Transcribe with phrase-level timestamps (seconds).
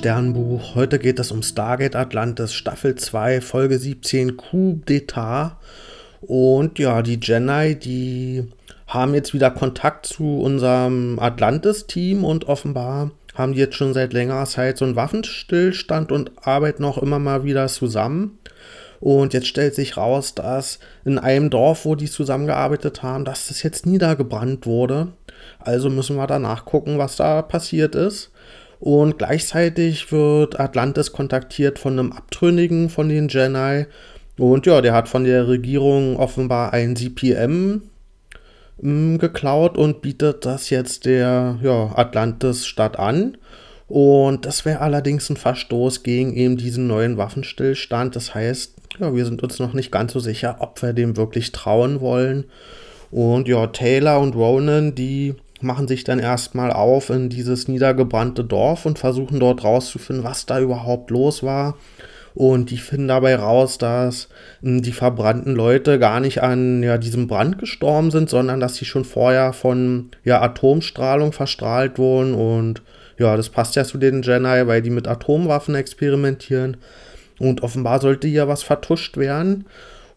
[0.00, 0.76] Sternbuch.
[0.76, 5.56] Heute geht es um Stargate Atlantis, Staffel 2, Folge 17, Coup d'Etat.
[6.22, 8.44] Und ja, die Jedi, die
[8.86, 14.46] haben jetzt wieder Kontakt zu unserem Atlantis-Team und offenbar haben die jetzt schon seit längerer
[14.46, 18.38] Zeit so einen Waffenstillstand und arbeiten auch immer mal wieder zusammen.
[19.00, 23.62] Und jetzt stellt sich raus, dass in einem Dorf, wo die zusammengearbeitet haben, dass das
[23.62, 25.08] jetzt niedergebrannt wurde.
[25.58, 28.30] Also müssen wir danach gucken, was da passiert ist.
[28.80, 33.86] Und gleichzeitig wird Atlantis kontaktiert von einem Abtrünnigen von den Jedi.
[34.38, 37.82] Und ja, der hat von der Regierung offenbar ein CPM
[38.80, 43.36] mh, mm, geklaut und bietet das jetzt der ja, Atlantis-Stadt an.
[43.86, 48.16] Und das wäre allerdings ein Verstoß gegen eben diesen neuen Waffenstillstand.
[48.16, 51.52] Das heißt, ja, wir sind uns noch nicht ganz so sicher, ob wir dem wirklich
[51.52, 52.44] trauen wollen.
[53.10, 58.86] Und ja, Taylor und Ronan, die machen sich dann erstmal auf in dieses niedergebrannte Dorf
[58.86, 61.76] und versuchen dort rauszufinden, was da überhaupt los war.
[62.34, 64.28] Und die finden dabei raus, dass
[64.62, 68.84] hm, die verbrannten Leute gar nicht an ja, diesem Brand gestorben sind, sondern dass sie
[68.84, 72.34] schon vorher von ja, Atomstrahlung verstrahlt wurden.
[72.34, 72.82] Und
[73.18, 76.76] ja, das passt ja zu den Jedi, weil die mit Atomwaffen experimentieren.
[77.38, 79.66] Und offenbar sollte hier was vertuscht werden.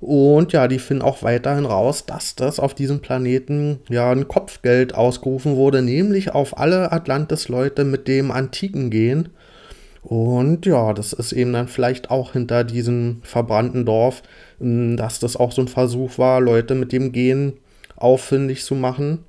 [0.04, 4.94] Und ja, die finden auch weiterhin raus, dass das auf diesem Planeten ja ein Kopfgeld
[4.94, 9.30] ausgerufen wurde, nämlich auf alle Atlantis-Leute mit dem Antiken gehen.
[10.02, 14.24] Und ja, das ist eben dann vielleicht auch hinter diesem verbrannten Dorf,
[14.60, 17.54] hm, dass das auch so ein Versuch war, Leute mit dem Gen
[17.96, 19.20] auffindig zu machen,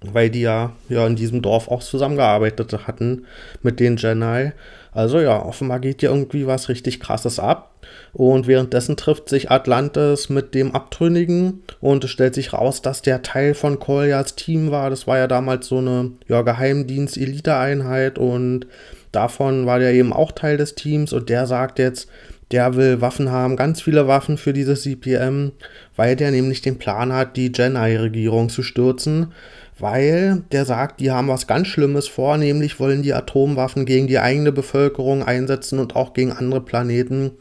[0.00, 3.26] weil die ja, ja in diesem Dorf auch zusammengearbeitet hatten
[3.62, 4.52] mit den Jedi.
[4.92, 7.67] Also ja, offenbar geht hier irgendwie was richtig krasses ab.
[8.12, 13.22] Und währenddessen trifft sich Atlantis mit dem Abtrünnigen und es stellt sich raus, dass der
[13.22, 14.90] Teil von Kolyas Team war.
[14.90, 18.66] Das war ja damals so eine ja, Geheimdienst-Elite-Einheit und
[19.12, 22.08] davon war der eben auch Teil des Teams und der sagt jetzt,
[22.50, 25.52] der will Waffen haben, ganz viele Waffen für dieses CPM,
[25.96, 29.32] weil der nämlich den Plan hat, die Jedi-Regierung zu stürzen
[29.78, 34.18] weil der sagt, die haben was ganz Schlimmes vor, nämlich wollen die Atomwaffen gegen die
[34.18, 37.32] eigene Bevölkerung einsetzen und auch gegen andere Planeten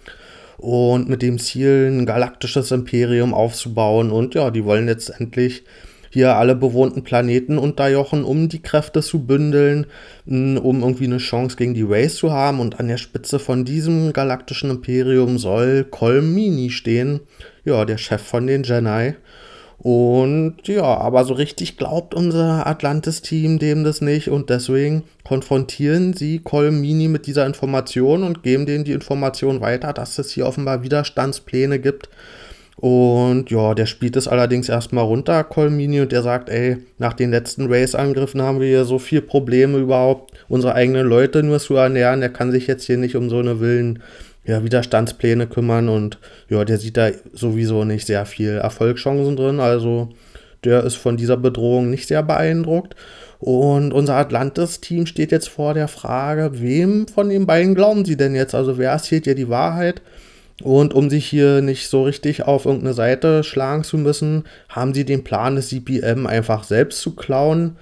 [0.57, 4.11] und mit dem Ziel, ein galaktisches Imperium aufzubauen.
[4.11, 5.63] Und ja, die wollen letztendlich
[6.09, 9.85] hier alle bewohnten Planeten unterjochen, um die Kräfte zu bündeln,
[10.25, 12.59] um irgendwie eine Chance gegen die Race zu haben.
[12.59, 17.19] Und an der Spitze von diesem galaktischen Imperium soll Colmini stehen,
[17.65, 19.13] ja, der Chef von den Jedi.
[19.89, 26.39] Und ja, aber so richtig glaubt unser Atlantis-Team dem das nicht und deswegen konfrontieren sie
[26.39, 31.79] Colmini mit dieser Information und geben denen die Information weiter, dass es hier offenbar Widerstandspläne
[31.79, 32.09] gibt.
[32.75, 37.31] Und ja, der spielt es allerdings erstmal runter, Colmini, und der sagt, ey, nach den
[37.31, 42.19] letzten Race-Angriffen haben wir hier so viel Probleme überhaupt, unsere eigenen Leute nur zu ernähren.
[42.19, 44.03] Der kann sich jetzt hier nicht um so eine Willen
[44.47, 46.17] ja, Widerstandspläne kümmern und
[46.49, 49.59] ja, der sieht da sowieso nicht sehr viel Erfolgschancen drin.
[49.59, 50.09] Also
[50.63, 52.95] der ist von dieser Bedrohung nicht sehr beeindruckt.
[53.39, 58.33] Und unser Atlantis-Team steht jetzt vor der Frage, wem von den beiden glauben sie denn
[58.33, 58.55] jetzt?
[58.55, 60.01] Also wer erzählt ihr die Wahrheit?
[60.63, 65.05] Und um sich hier nicht so richtig auf irgendeine Seite schlagen zu müssen, haben sie
[65.05, 67.75] den Plan, das CPM einfach selbst zu klauen.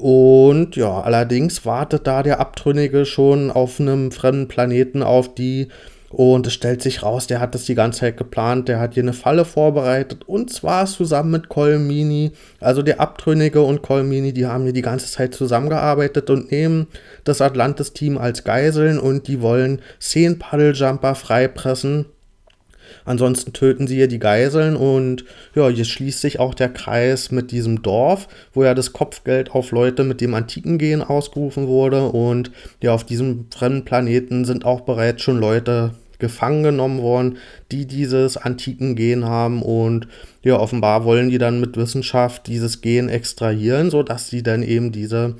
[0.00, 5.68] Und ja, allerdings wartet da der Abtrünnige schon auf einem fremden Planeten auf die.
[6.08, 8.66] Und es stellt sich raus, der hat das die ganze Zeit geplant.
[8.68, 10.26] Der hat hier eine Falle vorbereitet.
[10.26, 12.32] Und zwar zusammen mit Colmini.
[12.60, 16.86] Also der Abtrünnige und Colmini, die haben hier die ganze Zeit zusammengearbeitet und nehmen
[17.24, 18.98] das Atlantis-Team als Geiseln.
[18.98, 22.06] Und die wollen zehn Paddeljumper freipressen
[23.04, 25.24] Ansonsten töten sie hier die Geiseln und
[25.54, 29.70] ja, hier schließt sich auch der Kreis mit diesem Dorf, wo ja das Kopfgeld auf
[29.70, 32.50] Leute mit dem antiken Gen ausgerufen wurde und
[32.82, 37.38] ja, auf diesem fremden Planeten sind auch bereits schon Leute gefangen genommen worden,
[37.72, 40.06] die dieses antiken Gen haben und
[40.42, 45.36] ja, offenbar wollen die dann mit Wissenschaft dieses Gen extrahieren, sodass sie dann eben diese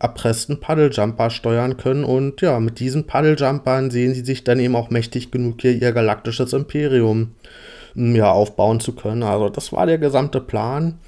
[0.00, 2.04] erpressten Paddeljumper steuern können.
[2.04, 5.92] Und ja, mit diesen Paddlejumpern sehen sie sich dann eben auch mächtig genug, hier ihr
[5.92, 7.34] galaktisches Imperium
[7.94, 9.22] hm, ja, aufbauen zu können.
[9.22, 10.98] Also das war der gesamte Plan.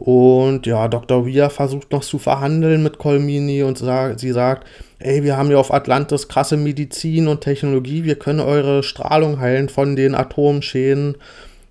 [0.00, 1.26] Und ja, Dr.
[1.26, 4.66] Weir versucht noch zu verhandeln mit Colmini und sagt, sie sagt,
[4.98, 9.68] ey, wir haben ja auf Atlantis krasse Medizin und Technologie, wir können eure Strahlung heilen
[9.68, 11.16] von den Atomschäden.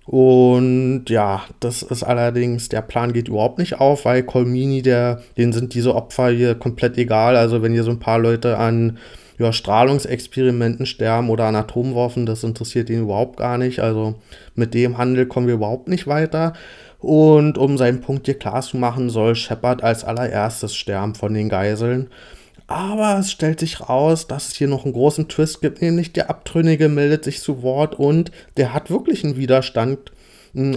[0.06, 5.52] Und ja, das ist allerdings, der Plan geht überhaupt nicht auf, weil Colmini, der, denen
[5.52, 7.36] sind diese Opfer hier komplett egal.
[7.36, 8.98] Also wenn hier so ein paar Leute an
[9.38, 13.80] ja, Strahlungsexperimenten sterben oder an Atomwaffen, das interessiert ihn überhaupt gar nicht.
[13.80, 14.14] Also
[14.54, 16.54] mit dem Handel kommen wir überhaupt nicht weiter.
[16.98, 21.48] Und um seinen Punkt hier klar zu machen, soll Shepard als allererstes sterben von den
[21.48, 22.08] Geiseln.
[22.70, 26.30] Aber es stellt sich raus, dass es hier noch einen großen Twist gibt, nämlich der
[26.30, 30.12] Abtrünnige meldet sich zu Wort und der hat wirklich einen Widerstand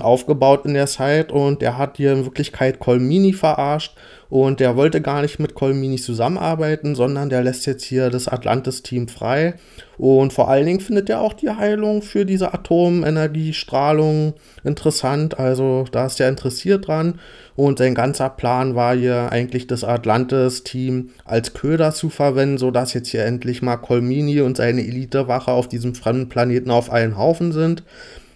[0.02, 3.96] aufgebaut in der Zeit und der hat hier in Wirklichkeit Colmini verarscht
[4.34, 9.08] und der wollte gar nicht mit Colmini zusammenarbeiten, sondern der lässt jetzt hier das Atlantis-Team
[9.08, 9.54] frei.
[10.00, 14.34] Und vor allen Dingen findet er auch die Heilung für diese Atomenergiestrahlung
[14.64, 15.38] interessant.
[15.38, 17.20] Also da ist er interessiert dran.
[17.56, 23.10] Und sein ganzer Plan war hier eigentlich das Atlantis-Team als Köder zu verwenden, sodass jetzt
[23.10, 27.84] hier endlich mal Colmini und seine Elitewache auf diesem fremden Planeten auf einen Haufen sind.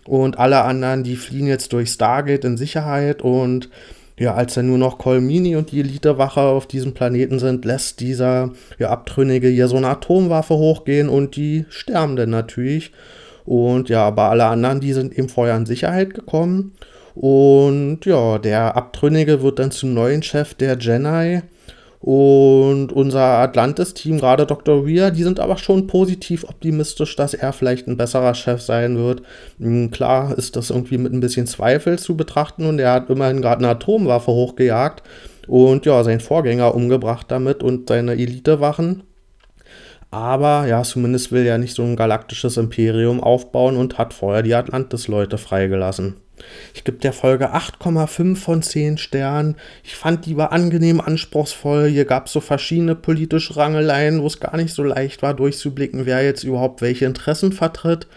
[0.07, 3.69] Und alle anderen, die fliehen jetzt durch Stargate in Sicherheit und
[4.19, 8.51] ja, als dann nur noch Colmini und die Elitewache auf diesem Planeten sind, lässt dieser
[8.79, 12.93] ja, Abtrünnige hier so eine Atomwaffe hochgehen und die sterben dann natürlich.
[13.45, 16.73] Und ja, aber alle anderen, die sind eben vorher in Sicherheit gekommen.
[17.13, 21.41] Und ja, der Abtrünnige wird dann zum neuen Chef der Jedi.
[21.99, 24.85] Und unser Atlantis-Team, gerade Dr.
[24.85, 29.23] Weir, die sind aber schon positiv optimistisch, dass er vielleicht ein besserer Chef sein wird.
[29.59, 33.41] Hm, klar ist das irgendwie mit ein bisschen Zweifel zu betrachten und er hat immerhin
[33.41, 35.01] gerade eine Atomwaffe hochgejagt
[35.47, 39.03] und ja, seinen Vorgänger umgebracht damit und seine Elitewachen.
[40.09, 44.55] Aber ja, zumindest will er nicht so ein galaktisches Imperium aufbauen und hat vorher die
[44.55, 46.15] Atlantis-Leute freigelassen.
[46.73, 49.55] Ich gebe der Folge 8,5 von 10 Sternen.
[49.83, 51.87] Ich fand die war angenehm anspruchsvoll.
[51.87, 56.05] Hier gab es so verschiedene politische Rangeleien, wo es gar nicht so leicht war, durchzublicken,
[56.05, 58.07] wer jetzt überhaupt welche Interessen vertritt.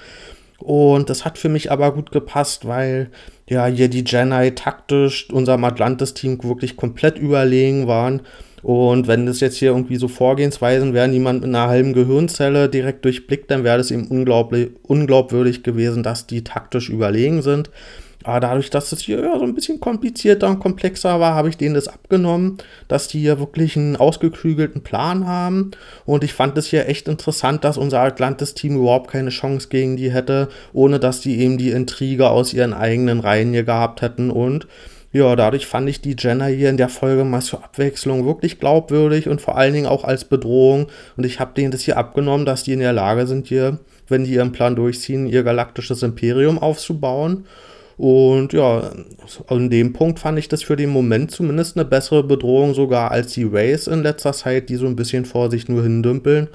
[0.60, 3.10] Und das hat für mich aber gut gepasst, weil
[3.48, 8.22] ja hier die Jedi taktisch unserem Atlantis-Team wirklich komplett überlegen waren.
[8.62, 12.68] Und wenn das jetzt hier irgendwie so Vorgehensweisen wären, die man mit einer halben Gehirnzelle
[12.68, 17.70] direkt durchblickt, dann wäre das eben unglaublich, unglaubwürdig gewesen, dass die taktisch überlegen sind.
[18.24, 21.56] Aber dadurch, dass es hier ja, so ein bisschen komplizierter und komplexer war, habe ich
[21.56, 25.70] denen das abgenommen, dass die hier wirklich einen ausgeklügelten Plan haben.
[26.04, 30.12] Und ich fand es hier echt interessant, dass unser Atlantis-Team überhaupt keine Chance gegen die
[30.12, 34.30] hätte, ohne dass die eben die Intrige aus ihren eigenen Reihen hier gehabt hätten.
[34.30, 34.66] Und
[35.12, 39.28] ja, dadurch fand ich die Jenner hier in der Folge mal zur Abwechslung wirklich glaubwürdig
[39.28, 40.88] und vor allen Dingen auch als Bedrohung.
[41.16, 43.78] Und ich habe denen das hier abgenommen, dass die in der Lage sind, hier,
[44.08, 47.46] wenn die ihren Plan durchziehen, ihr galaktisches Imperium aufzubauen.
[48.00, 48.92] Und ja,
[49.48, 53.34] an dem Punkt fand ich das für den Moment zumindest eine bessere Bedrohung sogar als
[53.34, 56.48] die Rays in letzter Zeit, die so ein bisschen vor sich nur hindümpeln.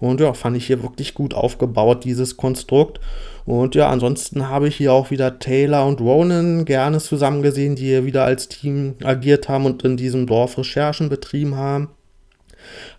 [0.00, 3.00] Und ja, fand ich hier wirklich gut aufgebaut, dieses Konstrukt.
[3.46, 7.86] Und ja, ansonsten habe ich hier auch wieder Taylor und Ronan gerne zusammen gesehen, die
[7.86, 11.88] hier wieder als Team agiert haben und in diesem Dorf Recherchen betrieben haben.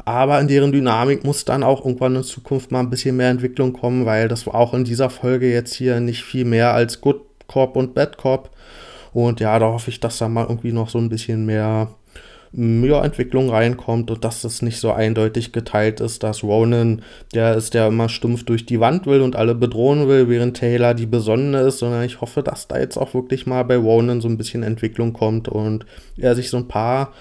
[0.04, 3.72] Aber in deren Dynamik muss dann auch irgendwann in Zukunft mal ein bisschen mehr Entwicklung
[3.72, 7.22] kommen, weil das auch in dieser Folge jetzt hier nicht viel mehr als Good
[7.54, 8.50] Cop und Bad Cop.
[9.14, 11.90] Und ja, da hoffe ich, dass da mal irgendwie noch so ein bisschen mehr
[12.56, 17.02] ja, Entwicklung reinkommt und dass das nicht so eindeutig geteilt ist, dass Ronan
[17.34, 20.94] der ist, der immer stumpf durch die Wand will und alle bedrohen will, während Taylor
[20.94, 24.28] die Besonnene ist, sondern ich hoffe, dass da jetzt auch wirklich mal bei Ronan so
[24.28, 25.86] ein bisschen Entwicklung kommt und
[26.18, 27.14] er sich so ein paar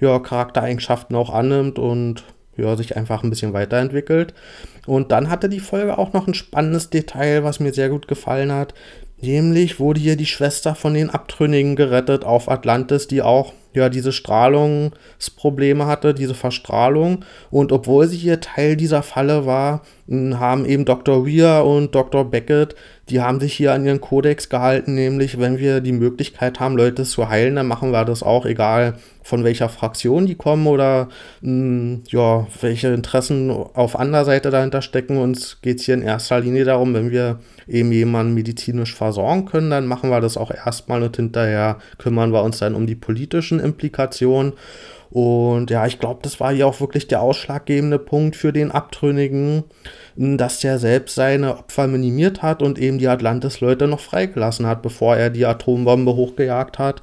[0.00, 2.24] ja, Charaktereigenschaften auch annimmt und
[2.56, 4.34] ja, sich einfach ein bisschen weiterentwickelt.
[4.86, 8.52] Und dann hatte die Folge auch noch ein spannendes Detail, was mir sehr gut gefallen
[8.52, 8.72] hat.
[9.20, 14.12] Nämlich wurde hier die Schwester von den Abtrünnigen gerettet auf Atlantis, die auch ja diese
[14.12, 17.24] Strahlungsprobleme hatte, diese Verstrahlung.
[17.50, 21.26] Und obwohl sie hier Teil dieser Falle war, haben eben Dr.
[21.26, 22.30] Weir und Dr.
[22.30, 22.76] Beckett,
[23.08, 27.04] die haben sich hier an ihren Kodex gehalten, nämlich wenn wir die Möglichkeit haben, Leute
[27.04, 31.08] zu heilen, dann machen wir das auch, egal von welcher Fraktion die kommen oder
[31.40, 35.18] mh, ja, welche Interessen auf anderer Seite dahinter stecken.
[35.18, 39.70] Uns geht es hier in erster Linie darum, wenn wir eben jemanden medizinisch versorgen können,
[39.70, 43.58] dann machen wir das auch erstmal und hinterher kümmern wir uns dann um die politischen
[43.66, 44.54] Implikationen.
[45.10, 49.64] Und ja, ich glaube, das war hier auch wirklich der ausschlaggebende Punkt für den Abtrünnigen,
[50.16, 55.16] dass der selbst seine Opfer minimiert hat und eben die Atlantis-Leute noch freigelassen hat, bevor
[55.16, 57.02] er die Atombombe hochgejagt hat.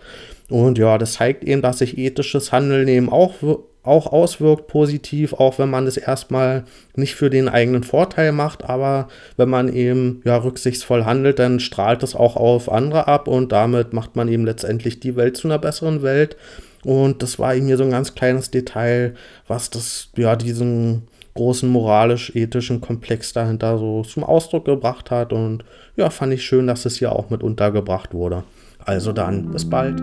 [0.49, 3.35] Und ja, das zeigt eben, dass sich ethisches Handeln eben auch,
[3.83, 6.63] auch auswirkt positiv, auch wenn man es erstmal
[6.95, 12.01] nicht für den eigenen Vorteil macht, aber wenn man eben ja rücksichtsvoll handelt, dann strahlt
[12.01, 15.59] es auch auf andere ab und damit macht man eben letztendlich die Welt zu einer
[15.59, 16.37] besseren Welt.
[16.85, 19.15] Und das war eben hier so ein ganz kleines Detail,
[19.47, 25.33] was das, ja, diesen großen moralisch-ethischen Komplex dahinter so zum Ausdruck gebracht hat.
[25.33, 25.63] Und
[25.95, 28.43] ja, fand ich schön, dass es hier auch mit untergebracht wurde.
[28.79, 30.01] Also dann, bis bald.